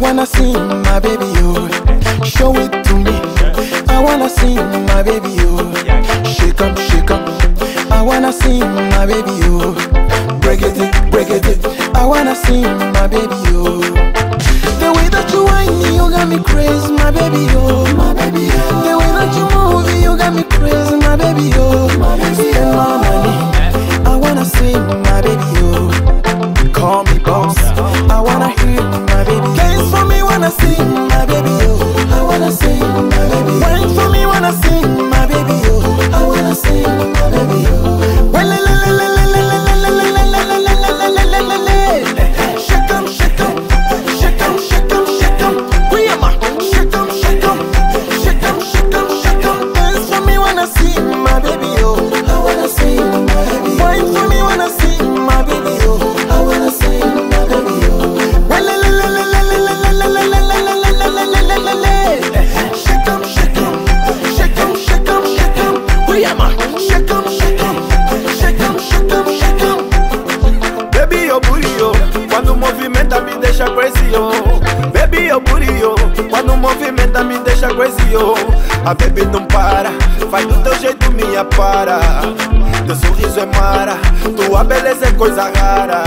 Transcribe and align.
wanna 0.00 0.26
see 0.26 0.52
my 0.52 1.00
baby, 1.00 1.24
oh. 1.38 1.68
Show 2.24 2.54
it 2.56 2.84
to 2.84 2.94
me. 2.96 3.12
I 3.88 4.00
wanna 4.02 4.28
see 4.28 4.54
my 4.56 5.02
baby, 5.02 5.34
oh. 5.40 5.72
Shake 6.24 6.60
'em, 6.60 6.74
shake 6.76 7.10
'em. 7.10 7.22
I 7.90 8.02
wanna 8.02 8.32
see 8.32 8.60
my 8.60 9.06
baby, 9.06 9.34
oh. 9.44 9.74
Break 10.40 10.62
it, 10.62 11.10
break 11.10 11.30
it. 11.30 11.44
I 11.94 12.04
wanna 12.04 12.34
see 12.34 12.62
my 12.62 13.06
baby, 13.06 13.34
oh. 13.56 13.80
The 14.80 14.92
way 14.96 15.08
that 15.08 15.30
you 15.32 15.44
whine 15.44 15.94
you 15.94 16.10
got 16.10 16.28
me 16.28 16.38
crazy, 16.42 16.92
my 16.92 17.10
baby, 17.10 17.46
oh. 17.56 17.84
My 17.96 18.12
baby, 18.14 18.48
oh. 18.52 18.82
The 18.86 18.98
way 18.98 19.10
that 19.18 19.30
you 19.36 19.46
move, 19.56 20.02
you 20.02 20.16
got 20.16 20.32
me 20.34 20.42
crazy, 20.44 20.96
my 20.96 21.16
baby, 21.16 21.50
oh. 21.56 21.88
My 21.98 22.16
baby, 22.16 22.52
money. 22.76 23.36
I 24.06 24.16
wanna 24.16 24.44
see 24.44 24.74
my 24.74 25.20
baby, 25.22 25.48
oh. 25.62 25.67
See 50.76 51.00
my 51.00 51.40
baby, 51.40 51.70
oh. 51.80 52.10
I 52.26 52.38
wanna 52.44 52.68
see 52.68 52.96
my 52.96 53.24
baby. 53.26 53.70
Oh. 53.74 53.82
Wine 53.82 54.06
for 54.14 54.24
me, 54.28 54.38
wanna 54.42 54.68
see 54.78 54.98
my 55.02 55.42
baby, 55.42 55.74
oh. 55.88 56.26
I 56.30 56.42
wanna 56.42 56.70
see 56.70 57.00
my 57.00 57.42
baby, 57.50 57.86
oh. 57.90 58.08
Deixa 73.40 73.66
crazy, 73.74 74.10
oh. 74.14 74.60
Baby, 74.92 75.30
me 77.24 77.38
deixa 77.38 77.68
oh. 77.68 78.34
A 78.88 78.94
baby 78.94 79.24
não 79.26 79.44
para, 79.46 79.90
faz 80.30 80.46
do 80.46 80.54
teu 80.62 80.74
jeito 80.78 81.10
minha 81.12 81.44
para. 81.44 82.00
Teu 82.86 82.96
sorriso 82.96 83.40
é 83.40 83.46
mara, 83.46 83.96
tua 84.36 84.64
beleza 84.64 85.06
é 85.06 85.12
coisa 85.12 85.50
rara. 85.56 86.04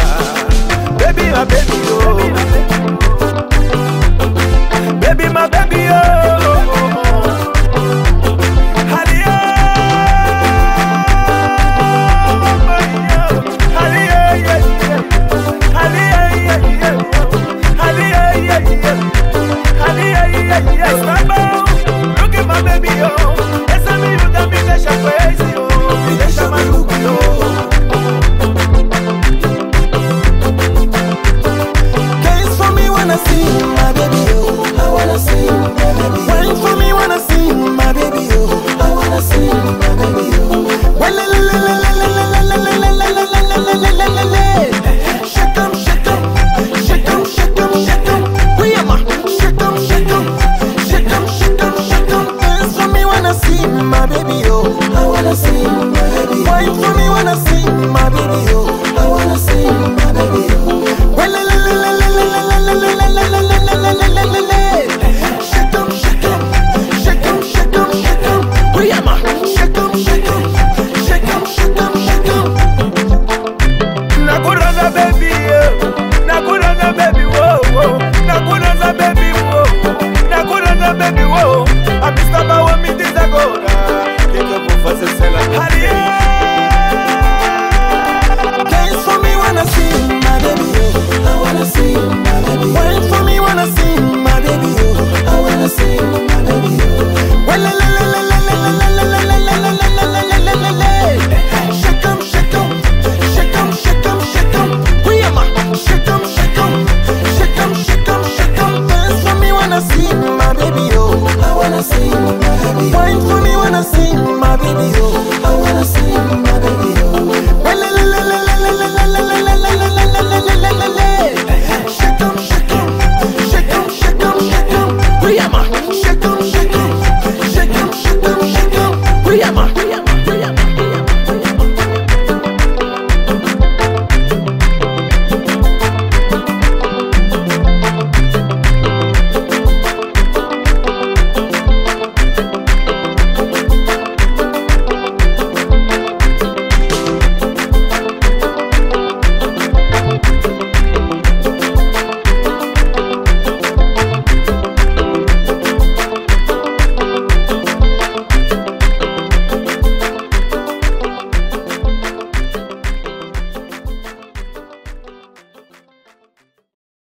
Baby, 0.98 1.24
my 1.24 1.46
baby, 1.46 1.82
oh. 1.92 2.18
Baby, 5.00 5.30
my 5.30 5.48
baby, 5.50 5.88
oh. 5.90 6.31
Wanna 33.12 33.26
see 33.28 33.44
my 33.76 33.92
baby, 33.92 34.24
oh. 34.40 34.64
I 34.80 34.90
wanna 34.90 35.20
see 35.20 35.46
my 35.52 35.68
baby. 35.76 36.22
Wine 36.32 36.56
for 36.64 36.76
me, 36.80 36.94
wanna 36.94 37.20
see 37.20 37.52
my 37.52 37.92
baby, 37.92 38.30
oh. 38.32 38.78
I 38.80 38.96
wanna 38.96 39.22
see 39.22 39.48
my 39.52 39.96
baby, 40.00 40.21